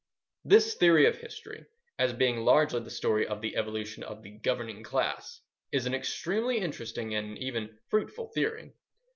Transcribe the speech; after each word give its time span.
This 0.43 0.73
theory 0.73 1.05
of 1.05 1.17
history, 1.19 1.67
as 1.99 2.11
being 2.11 2.39
largely 2.43 2.79
the 2.79 2.89
story 2.89 3.27
of 3.27 3.39
the 3.39 3.55
evolution 3.55 4.01
of 4.01 4.23
the 4.23 4.31
"governing 4.31 4.81
class," 4.81 5.41
is 5.71 5.85
an 5.85 5.93
extremely 5.93 6.57
interesting 6.57 7.13
and 7.13 7.37
even 7.37 7.77
"fruitful" 7.87 8.29
theory. 8.29 8.73